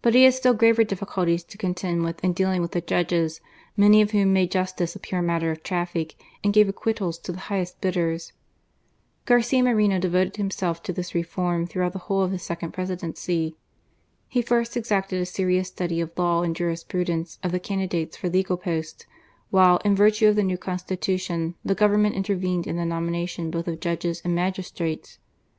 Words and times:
But 0.00 0.14
he 0.14 0.24
had 0.24 0.32
still 0.32 0.54
graver 0.54 0.82
difficulties 0.82 1.44
to 1.44 1.58
contend 1.58 2.02
with 2.02 2.24
in 2.24 2.32
dealing 2.32 2.62
with 2.62 2.70
the 2.72 2.80
judges, 2.80 3.42
many 3.76 4.00
of 4.00 4.12
whom 4.12 4.32
made 4.32 4.50
justice 4.50 4.96
a 4.96 4.98
pure 4.98 5.20
matter 5.20 5.50
of 5.50 5.62
traffic, 5.62 6.14
and 6.42 6.54
gave 6.54 6.70
acquittals 6.70 7.18
to 7.18 7.32
the 7.32 7.38
highest 7.52 7.78
bidders. 7.82 8.32
Garcia 9.26 9.62
Moreno 9.62 9.98
devoted 9.98 10.36
himself 10.36 10.82
to 10.84 10.92
this 10.94 11.08
THE 11.08 11.22
CLERGY, 11.22 11.34
THE 11.34 11.42
ARMY, 11.42 11.56
AND 11.64 11.68
THE 11.68 11.68
MAGISTRACY. 11.68 11.68
227 11.68 11.68
Teform 11.68 11.68
throughout 11.68 11.92
the 11.92 11.98
whole 11.98 12.22
of 12.22 12.32
his 12.32 12.42
second 12.42 12.72
Presi 12.72 12.98
dency. 12.98 13.54
He 14.30 14.40
first 14.40 14.76
exacted 14.78 15.20
a 15.20 15.26
serious 15.26 15.68
study 15.68 16.00
of 16.00 16.16
law 16.16 16.42
and 16.42 16.56
jurisprudence 16.56 17.38
of 17.42 17.52
the 17.52 17.60
candidates 17.60 18.16
for 18.16 18.30
legal 18.30 18.56
posts, 18.56 19.04
while, 19.50 19.82
in 19.84 19.94
virtue 19.94 20.28
of 20.28 20.36
the 20.36 20.42
new 20.44 20.56
Constitution, 20.56 21.56
the 21.62 21.74
Govern 21.74 22.00
ment 22.04 22.14
intervened 22.14 22.66
in 22.66 22.76
the 22.76 22.86
nomination 22.86 23.50
both 23.50 23.68
of 23.68 23.80
judges 23.80 24.22
and 24.24 24.34
magistrates. 24.34 25.18